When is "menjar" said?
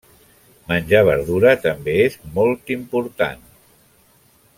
0.69-1.01